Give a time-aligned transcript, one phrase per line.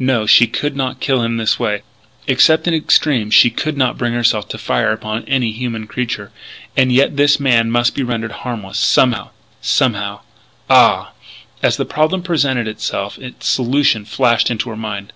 [0.00, 1.82] No, she could not kill him this way.
[2.26, 6.32] Except in extremes she could not bring herself to fire upon any human creature.
[6.76, 9.30] And yet this man must be rendered harmless somehow
[9.62, 10.22] somehow
[10.68, 11.12] ah!
[11.62, 15.12] As the problem presented itself its solution flashed into her mind.